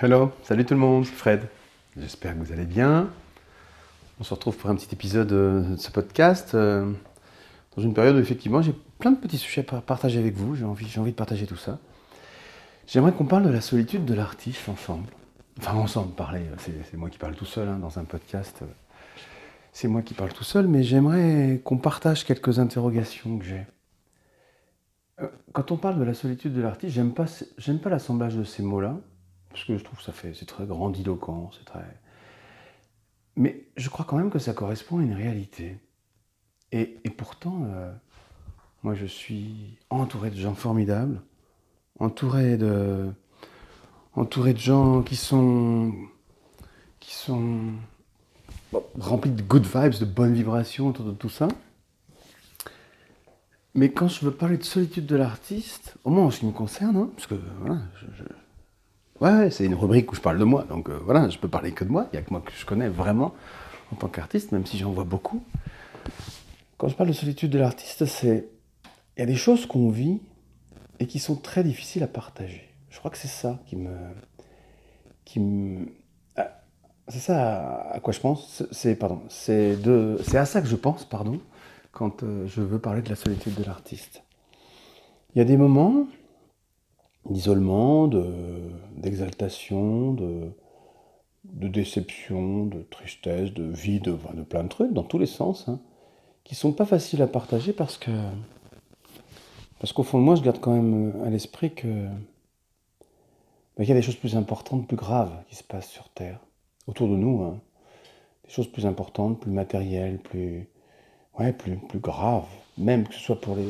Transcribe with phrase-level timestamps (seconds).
[0.00, 1.40] Hello, salut tout le monde, Fred.
[1.96, 3.10] J'espère que vous allez bien.
[4.20, 6.92] On se retrouve pour un petit épisode euh, de ce podcast euh,
[7.74, 10.54] dans une période où effectivement j'ai plein de petits sujets à partager avec vous.
[10.54, 11.80] J'ai envie, envie de partager tout ça.
[12.86, 15.08] J'aimerais qu'on parle de la solitude de l'artiste ensemble.
[15.58, 16.42] Enfin, ensemble, parler.
[16.58, 18.62] C'est, moi qui parle tout seul hein, dans un podcast.
[19.72, 23.66] C'est moi qui parle tout seul, mais j'aimerais qu'on partage quelques interrogations que j'ai.
[25.20, 28.44] Euh, quand on parle de la solitude de l'artiste, j'aime pas, j'aime pas l'assemblage de
[28.44, 28.96] ces mots-là,
[29.50, 31.84] parce que je trouve que ça fait, c'est très grandiloquent, c'est très.
[33.36, 35.78] Mais je crois quand même que ça correspond à une réalité.
[36.72, 37.90] Et, pourtant, euh,
[38.82, 41.22] moi, je suis entouré de gens formidables,
[41.98, 43.10] entouré de,
[44.14, 45.94] entouré de gens qui sont,
[47.00, 47.72] qui sont
[48.98, 51.48] remplis de good vibes, de bonnes vibrations autour de tout ça.
[53.74, 56.52] Mais quand je veux parler de solitude de l'artiste, au moins en ce qui me
[56.52, 57.80] concerne, hein, parce que voilà,
[59.20, 61.72] ouais, c'est une rubrique où je parle de moi, donc euh, voilà, je peux parler
[61.72, 63.34] que de moi, il n'y a que moi que je connais vraiment
[63.92, 65.42] en tant qu'artiste, même si j'en vois beaucoup.
[66.76, 68.48] Quand je parle de solitude de l'artiste, c'est.
[69.16, 70.20] Il y a des choses qu'on vit
[71.00, 72.68] et qui sont très difficiles à partager.
[72.88, 73.96] Je crois que c'est ça qui me.
[75.24, 75.86] qui me.
[76.36, 76.60] Ah,
[77.08, 78.62] c'est ça à quoi je pense.
[78.70, 79.22] C'est pardon.
[79.28, 80.20] C'est de.
[80.24, 81.40] C'est à ça que je pense, pardon
[81.98, 84.22] quand euh, je veux parler de la solitude de l'artiste.
[85.34, 86.06] Il y a des moments
[87.30, 88.08] d'isolement,
[88.96, 90.50] d'exaltation, de,
[91.44, 95.80] de, déception, de tristesse, de vide, de, plein de trucs, dans tous les sens, hein,
[96.44, 98.10] qui sont pas faciles à partager parce que
[99.78, 102.06] parce qu'au fond de moi, je garde quand même à l'esprit que
[103.76, 106.40] bah, y a des choses plus importantes, plus graves qui se passent sur Terre,
[106.88, 107.60] autour de nous, hein.
[108.44, 110.68] des choses plus importantes, plus matérielles, plus
[111.38, 113.68] ouais, plus, plus grave, même que ce soit pour les,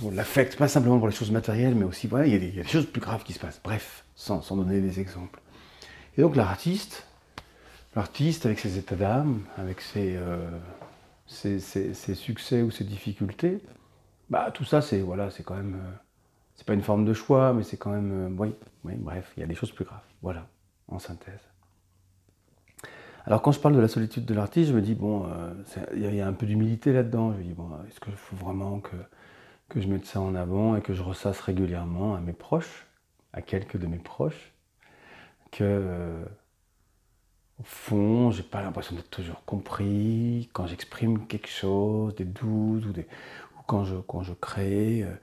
[0.00, 2.68] pour l'affect, pas simplement pour les choses matérielles, mais aussi, voilà, il y, a des,
[2.68, 3.60] choses plus graves qui se passent.
[3.62, 5.40] Bref, sans, sans donner des exemples.
[6.16, 7.06] Et donc l'artiste,
[7.94, 10.50] l'artiste avec ses états d'âme, avec ses, euh,
[11.26, 13.60] ses, succès ou ses difficultés,
[14.28, 15.92] bah tout ça c'est voilà, c'est quand même, euh,
[16.56, 18.54] c'est pas une forme de choix, mais c'est quand même, euh, oui,
[18.84, 20.00] oui, bref, il y a des choses plus graves.
[20.22, 20.46] Voilà,
[20.88, 21.40] en synthèse.
[23.26, 25.52] Alors quand je parle de la solitude de l'artiste, je me dis, bon, euh,
[25.94, 27.32] il y, a un peu d'humilité là-dedans.
[27.32, 28.96] Je me dis, bon, est-ce qu'il faut vraiment que,
[29.70, 32.86] que je mette ça en avant et que je ressasse régulièrement à mes proches,
[33.32, 34.52] à quelques de mes proches,
[35.50, 36.24] que euh,
[37.58, 42.92] au fond, j'ai pas l'impression d'être toujours compris quand j'exprime quelque chose, des doutes ou,
[42.92, 43.06] des,
[43.56, 45.02] ou quand, je, quand je crée.
[45.02, 45.14] Euh,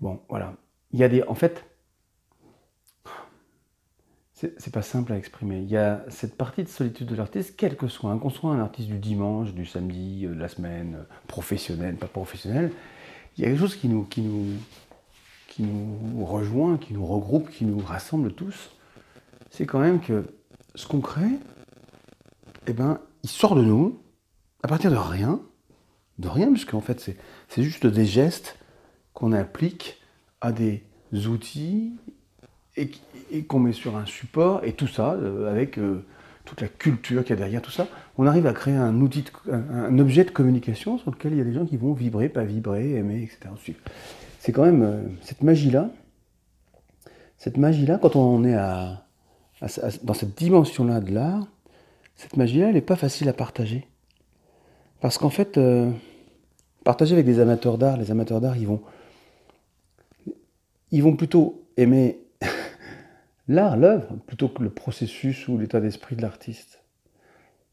[0.00, 0.54] bon, voilà.
[0.92, 1.64] Il y a des, en fait,
[4.32, 5.60] c'est pas simple à exprimer.
[5.60, 8.50] Il y a cette partie de solitude de l'artiste, quel que soit, hein, qu'on soit
[8.50, 12.70] un artiste du dimanche, du samedi, euh, de la semaine, professionnel, pas professionnel,
[13.36, 14.54] il y a quelque chose qui nous, qui nous,
[15.48, 18.70] qui nous rejoint, qui nous regroupe, qui nous rassemble tous.
[19.50, 20.24] C'est quand même que
[20.74, 21.38] ce qu'on crée,
[22.66, 24.00] eh ben, il sort de nous
[24.62, 25.40] à partir de rien,
[26.18, 27.00] de rien, puisqu'en fait
[27.48, 28.58] c'est juste des gestes
[29.12, 30.00] qu'on applique
[30.40, 30.82] à des
[31.26, 31.92] outils
[32.76, 32.90] et,
[33.44, 36.04] qu'on met sur un support, et tout ça, euh, avec euh,
[36.46, 37.86] toute la culture qu'il y a derrière tout ça,
[38.16, 41.44] on arrive à créer un, outil un, objet de communication sur lequel il y a
[41.44, 43.76] des gens qui vont vibrer, pas vibrer, aimer, etc.
[44.38, 45.90] C'est quand même euh, cette magie-là,
[47.36, 48.56] cette magie-là, quand on est
[50.02, 51.46] dans cette dimension-là de l'art,
[52.14, 53.86] cette magie-là, elle n'est pas facile à partager.
[55.00, 55.60] Parce qu'en fait,
[56.82, 58.80] partager avec des amateurs d'art, les amateurs d'art, ils vont,
[60.92, 62.18] ils vont plutôt aimer
[63.48, 66.80] l'art, l'œuvre, plutôt que le processus ou l'état d'esprit de l'artiste.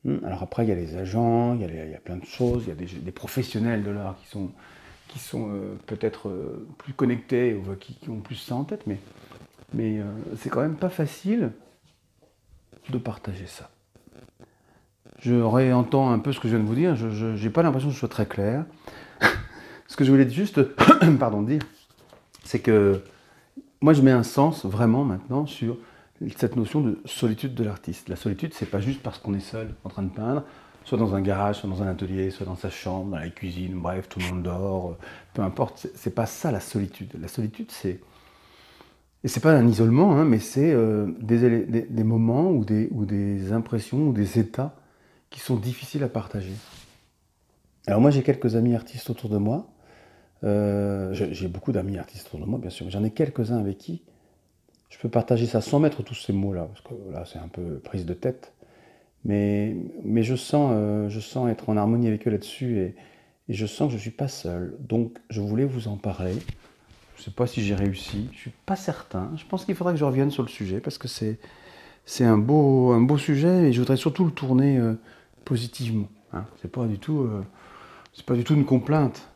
[0.06, 2.70] Hmm, alors après, il y a les agents, il y a, plein de choses, il
[2.70, 4.28] y a des, professionnels de l'art qui
[5.20, 8.98] sont, euh, peut-être euh, plus connectés ou qui, ont plus ça en tête, mais,
[9.80, 10.04] euh,
[10.38, 11.52] c'est quand même pas facile
[12.90, 13.70] de partager ça.
[15.20, 17.88] Je réentends un peu ce que je viens de vous dire, je n'ai pas l'impression
[17.88, 18.66] que ce soit très clair.
[19.88, 20.62] ce que je voulais juste
[21.20, 21.62] pardon, dire,
[22.44, 23.02] c'est que
[23.84, 25.78] moi, je mets un sens vraiment maintenant sur
[26.38, 28.08] cette notion de solitude de l'artiste.
[28.08, 30.46] La solitude, c'est pas juste parce qu'on est seul en train de peindre,
[30.86, 33.74] soit dans un garage, soit dans un atelier, soit dans sa chambre, dans la cuisine,
[33.74, 34.96] bref, tout le monde dort,
[35.34, 35.88] peu importe.
[35.96, 37.12] C'est pas ça la solitude.
[37.20, 38.00] La solitude, c'est
[39.26, 43.04] et c'est pas un isolement, hein, mais c'est euh, des, des, moments ou des, ou
[43.04, 44.78] des impressions ou des états
[45.30, 46.54] qui sont difficiles à partager.
[47.86, 49.73] Alors moi, j'ai quelques amis artistes autour de moi
[50.44, 53.78] euh, j'ai beaucoup d'amis artistes autour de moi, bien sûr, mais j'en ai quelques-uns avec
[53.78, 54.04] qui
[54.94, 57.80] je peux partager ça sans mettre tous ces mots-là, parce que là, c'est un peu
[57.80, 58.54] prise de tête.
[59.26, 59.76] Mais,
[60.18, 62.96] je, sens, euh, je sens être en harmonie avec eux là-dessus et,
[63.50, 64.78] je sens que je ne suis pas seul.
[64.80, 66.34] Donc, je voulais vous en parler
[67.16, 68.30] Je ne sais pas si j'ai réussi.
[68.32, 69.32] Je ne suis pas certain.
[69.36, 71.40] Je pense qu'il faudra que je revienne sur le sujet parce que c'est,
[72.22, 74.94] un, beau, un beau sujet et je voudrais surtout le tourner euh,
[75.44, 76.08] positivement.
[76.32, 76.46] Hein.
[76.58, 77.28] Ce n'est pas, du tout,
[78.26, 79.33] pas du tout une complainte.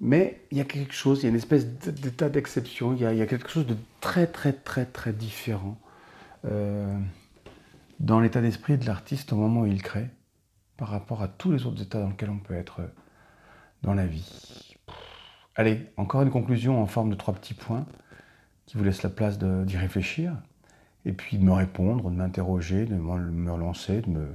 [0.00, 3.22] Mais il y a quelque chose, il y a une espèce d'état d'exception, il, y
[3.22, 5.78] a quelque chose de très très très très différent
[6.44, 6.98] euh,
[8.00, 10.08] dans l'état d'esprit de l'artiste au moment où il crée
[10.76, 12.82] par rapport à tous les autres états dans lesquels on peut être
[13.82, 14.74] dans la vie.
[15.54, 17.86] Allez, encore une conclusion en forme de trois petits points
[18.66, 20.32] qui vous laissent la place d'y réfléchir
[21.04, 24.26] et puis de me répondre, de m'interroger, de me relancer, de,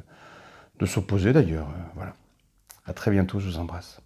[0.80, 1.68] de s'opposer d'ailleurs.
[1.96, 2.14] Voilà.
[2.86, 4.02] À très bientôt, je vous embrasse.